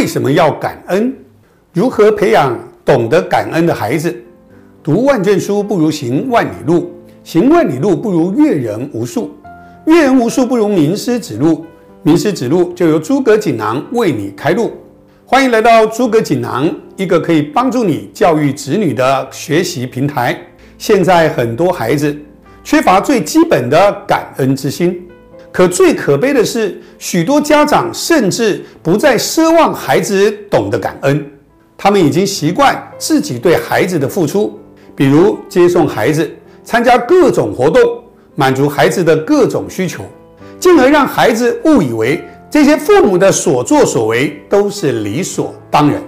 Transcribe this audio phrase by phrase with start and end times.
[0.00, 1.14] 为什么要感恩？
[1.74, 4.16] 如何培养懂得感恩的孩子？
[4.82, 6.90] 读万卷书不如行万里路，
[7.22, 9.30] 行万里路不如阅人无数，
[9.84, 11.66] 阅人无数不如名师指路，
[12.02, 14.72] 名师指路就由诸葛锦囊为你开路。
[15.26, 20.34] 欢迎来到诸葛锦囊，一个可以帮助你教育子女的学习平台。
[20.78, 22.18] 现在很多孩子
[22.64, 25.06] 缺乏最基本的感恩之心。
[25.52, 31.28] 可最可悲的是，许多家长甚至不再奢望孩子懂得感恩，
[31.76, 34.58] 他们已经习惯自己对孩子的付出，
[34.94, 36.30] 比如接送孩子、
[36.62, 37.82] 参加各种活动、
[38.36, 40.04] 满足孩子的各种需求，
[40.60, 46.00] 进而让孩子误以为这些父母的所作所为都是理所当然。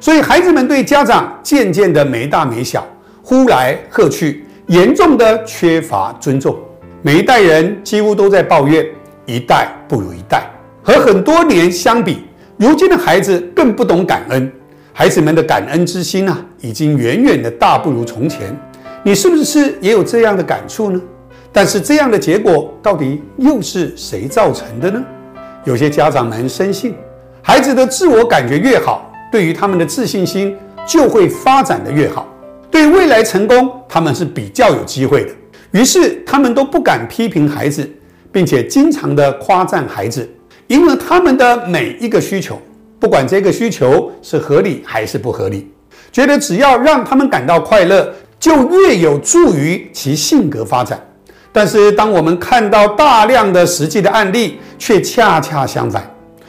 [0.00, 2.86] 所以，孩子们对家长渐渐的没大没小，
[3.22, 6.58] 呼来喝去，严重的缺乏尊重。
[7.04, 8.86] 每一代人几乎都在抱怨，
[9.26, 10.48] 一代不如一代。
[10.84, 12.18] 和很多年相比，
[12.56, 14.52] 如今的孩子更不懂感恩，
[14.92, 18.56] 孩子们的感恩之心啊，已经远远的大不如从前。
[19.02, 21.02] 你是不是也有这样的感触呢？
[21.50, 25.02] 但是这样的结果到底又是谁造成的呢？
[25.64, 26.94] 有些家长们深信，
[27.42, 32.28] 孩子的自我感觉越好，对于他们的自信心就会发展的越好，
[32.70, 35.30] 对未来成功他们是比较有机会的。
[35.72, 37.90] 于是他们都不敢批评孩子，
[38.30, 40.28] 并且经常的夸赞孩子，
[40.66, 42.60] 因为他们的每一个需求，
[43.00, 45.70] 不管这个需求是合理还是不合理，
[46.12, 51.00] 觉得只要让他们感到快乐，就越有助于其性格发展。
[51.54, 56.02] 但是当我们看到大量的实际的案例，却恰恰相反。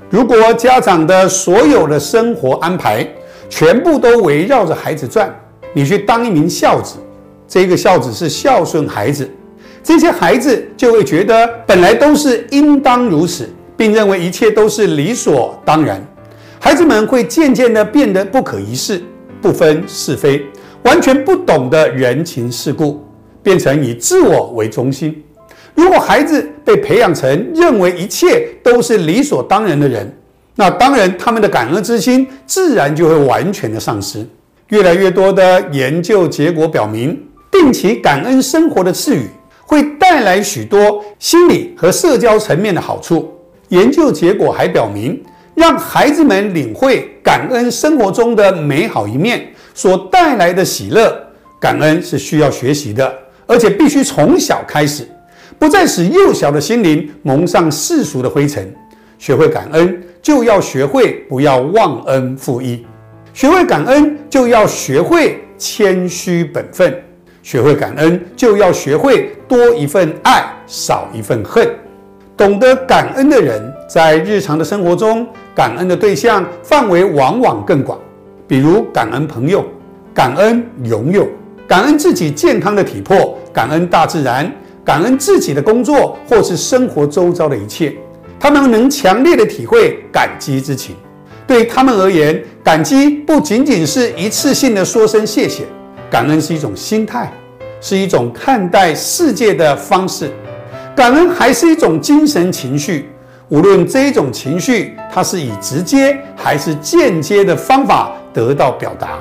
[0.09, 3.07] 如果家长的所有的生活安排
[3.49, 5.33] 全部都围绕着孩子转，
[5.73, 6.97] 你去当一名孝子。
[7.47, 9.29] 这个孝子是孝顺孩子，
[9.83, 16.03] 这些孩子就会觉得本来都是应当如此，并认为一切都是理所当然。
[16.59, 19.01] 孩子们会渐渐的变得不可一世，
[19.41, 20.41] 不分是非，
[20.83, 23.05] 完全不懂得人情世故，
[23.43, 25.21] 变成以自我为中心。
[25.75, 30.11] 如果孩子被培养成认为一切都是理所当然的人，
[30.55, 34.25] 那当然他们的感恩之心自然就会完全的丧失。
[34.69, 37.19] 越来越多的研究结果表明。
[37.53, 39.27] 定期感恩生活的赐予，
[39.61, 43.31] 会带来许多心理和社交层面的好处。
[43.69, 51.15] 研究结果还表明，让孩子们领会感恩生活中的美好一面所带来的喜乐。
[51.59, 53.13] 感恩是需要学习的，
[53.45, 55.07] 而且必须从小开始，
[55.59, 58.73] 不再使幼小的心灵蒙上世俗的灰尘。
[59.19, 62.83] 学会感恩，就要学会不要忘恩负义；
[63.33, 66.93] 学会感恩，就要学会谦虚本分。
[67.43, 71.69] 学会感恩，就要学会多一份爱，少一份恨。
[72.35, 77.99] 懂得感恩的人，在日常的生活中，感恩的对象范围往往更广。
[78.47, 79.63] 比如感恩朋友，
[80.13, 81.27] 感恩拥有，
[81.67, 84.49] 感恩自己健康的体魄，感恩大自然，
[84.85, 87.93] 感恩自己的工作或是生活周遭的一切。
[88.39, 90.95] 他们能强烈的体会感激之情。
[91.45, 95.65] 对他们而言，感激不仅仅是一次性的说声谢谢。
[96.13, 97.33] 感恩是一种心态，
[97.81, 100.29] 是一种看待世界的方式。
[100.95, 103.09] 感恩还是一种精神情绪，
[103.49, 109.17] 无论这种情绪，它是以直接还是间接的方法得到表达。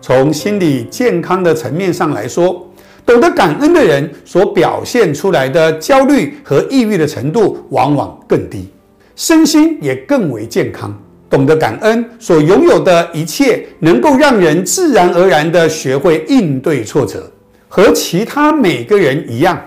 [0.00, 2.64] 从心理健康的层面上来说，
[3.04, 8.72] 懂得感恩的人所表现出来的焦虑和抑郁的程度往往更低，
[9.16, 10.96] 身心也更为健康。
[11.30, 17.30] 懂得感恩所拥有的一切，能够让人自然而然地学会应对挫折，
[17.68, 19.60] 和其他每个人一样。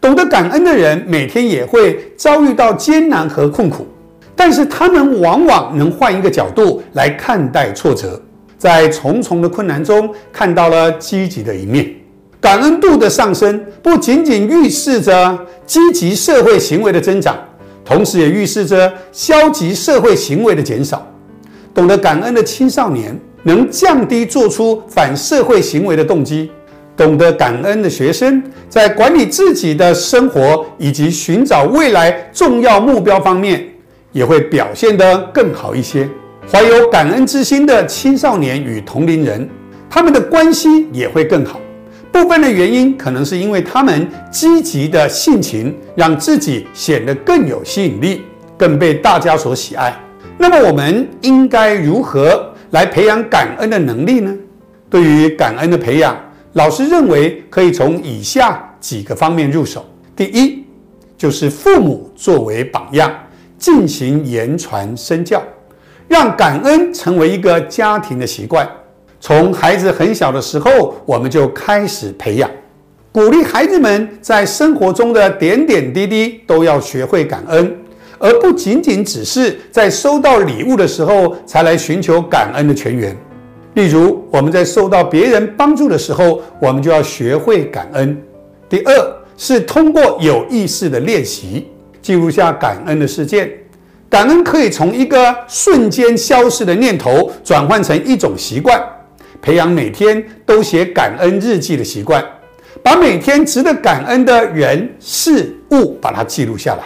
[0.00, 3.86] 懂得感恩的人，每天也会遭遇到艰难和困苦，
[4.36, 8.20] 但是他们往往能换一个角度来看待挫折，
[8.56, 11.92] 在重重的困难中看到了积极的一面。
[12.40, 17.36] 感恩度的上升，不仅仅预示着积极社会行为的增长。
[17.84, 21.04] 同时也预示着消极社会行为的减少。
[21.78, 26.50] 懂得感恩的青少年能降低做出反社会行为的动机。
[26.96, 33.64] 懂得感恩的学生在管理自己的生活以及寻找未来重要目标方面
[34.10, 36.08] 也会表现得更好一些。
[36.50, 39.48] 怀有感恩之心的青少年与同龄人，
[39.88, 41.60] 他们的关系也会更好。
[42.10, 48.22] 部分的原因可能是因为他们积极的性情，让自己显得更有吸引力，
[48.56, 49.96] 更被大家所喜爱。
[50.38, 54.32] 那么，我们应该如何来培养感恩的能力呢？
[54.88, 56.16] 对于感恩的培养，
[56.52, 59.84] 老师认为可以从以下几个方面入手。
[60.14, 60.64] 第一，
[61.16, 63.12] 就是父母作为榜样，
[63.58, 65.42] 进行言传身教，
[66.06, 68.66] 让感恩成为一个家庭的习惯。
[69.20, 72.48] 从孩子很小的时候，我们就开始培养，
[73.10, 77.76] 鼓励孩子们在生活中的点点滴滴都要学会感恩，
[78.18, 83.16] 而不仅仅只是在收到礼物的时候才来寻求感恩的泉源。
[83.74, 88.20] 例如，我们在受到别人帮助的时候，我们就要学会感恩。
[88.68, 91.68] 第二是通过有意识的练习，
[92.02, 93.50] 记录下感恩的事件。
[94.10, 98.82] 感恩可以从一个瞬间消失的念头，转换成一种习惯。
[99.40, 102.24] 培养每天都写感恩日记的习惯，
[102.82, 106.82] 把每天值得感恩的人事物把它记录下来，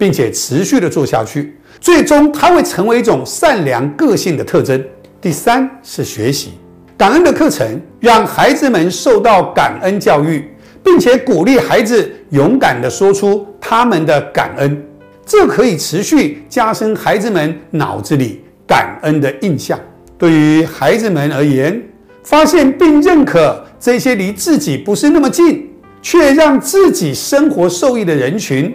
[0.00, 4.82] 并且持续的做下去，最终它会成为一种善良个性的特征。
[5.20, 6.52] 第三是学习
[6.96, 10.50] 感恩的课程，让孩子们受到感恩教育，
[10.82, 14.82] 并且鼓励孩子勇敢的说出他们的感恩，
[15.26, 19.78] 这可以持续加深孩子们脑子里感恩的印象。
[20.16, 21.78] 对于孩子们而言，
[22.22, 25.68] 发现并认可这些离自己不是那么近，
[26.00, 28.74] 却让自己生活受益的人群，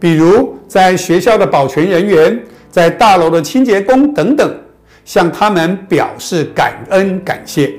[0.00, 4.52] 比如在学校的保全人员，在大楼的清洁工等等，
[5.04, 7.72] 向他们表示感恩感谢，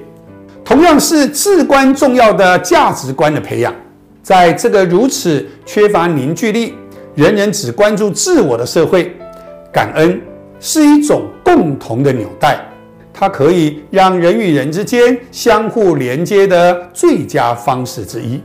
[0.64, 3.74] 同样是至关重要的价值观的培养。
[4.22, 6.76] 在这个如此缺乏凝聚力、
[7.16, 9.12] 人人只关注自我的社会，
[9.74, 10.22] 感恩
[10.60, 12.60] 是一种共同的纽带。
[13.14, 18.42] 它可以让人与人之间相互连接的最佳方式之一，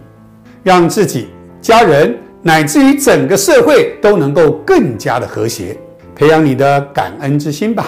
[0.62, 1.28] 让自己、
[1.61, 5.77] 家人乃至于整个社会都能够更加的和谐。
[6.15, 7.87] 培养你的感恩之心吧。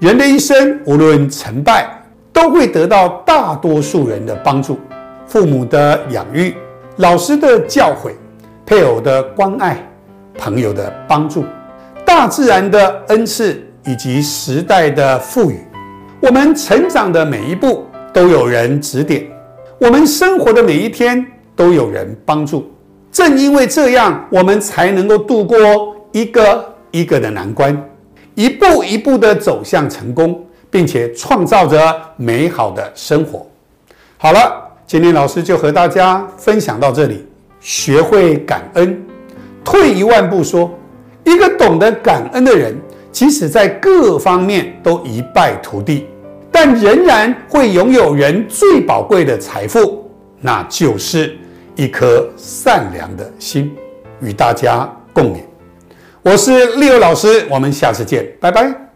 [0.00, 1.88] 人的一生无论成败，
[2.32, 4.80] 都会得到大多数人的帮助：
[5.28, 6.52] 父母的养育、
[6.96, 8.10] 老师的教诲、
[8.66, 9.80] 配偶的关爱、
[10.36, 11.44] 朋友的帮助、
[12.04, 15.60] 大自然的恩赐以及时代的赋予。
[16.20, 19.24] 我们成长的每一步都有人指点，
[19.78, 21.24] 我们生活的每一天
[21.54, 22.68] 都有人帮助。
[23.12, 25.58] 正因为这样，我们才能够度过
[26.12, 27.76] 一个一个的难关，
[28.34, 31.78] 一步一步的走向成功，并且创造着
[32.16, 33.46] 美好的生活。
[34.16, 37.26] 好了，今天老师就和大家分享到这里。
[37.60, 39.02] 学会感恩，
[39.62, 40.70] 退一万步说，
[41.24, 42.74] 一个懂得感恩的人。
[43.12, 46.06] 即使在各方面都一败涂地，
[46.52, 50.08] 但仍然会拥有人最宝贵的财富，
[50.40, 51.36] 那就是
[51.76, 53.76] 一颗善良的心。
[54.22, 55.40] 与大家共勉。
[56.20, 58.89] 我是利友老师，我们下次见，拜拜。